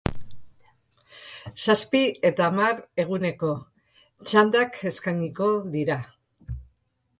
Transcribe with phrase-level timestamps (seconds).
[1.63, 3.51] Zazpi eta hamar eguneko
[4.01, 6.03] txandak eskainiko dira.